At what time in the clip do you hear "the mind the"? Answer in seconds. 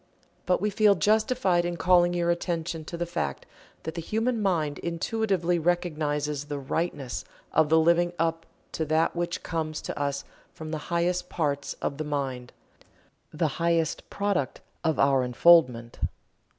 11.99-13.47